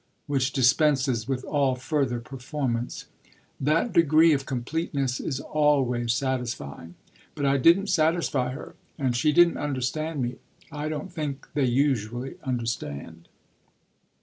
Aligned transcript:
which 0.25 0.51
dispenses 0.51 1.27
with 1.27 1.43
all 1.43 1.75
further 1.75 2.19
performance. 2.19 3.05
That 3.59 3.93
degree 3.93 4.33
of 4.33 4.47
completeness 4.47 5.19
is 5.19 5.39
always 5.39 6.11
satisfying. 6.11 6.95
But 7.35 7.45
I 7.45 7.57
didn't 7.57 7.85
satisfy 7.85 8.51
her, 8.53 8.73
and 8.97 9.15
she 9.15 9.31
didn't 9.31 9.57
understand 9.57 10.23
me. 10.23 10.37
I 10.71 10.89
don't 10.89 11.13
think 11.13 11.49
they 11.53 11.65
usually 11.65 12.37
understand." 12.43 13.27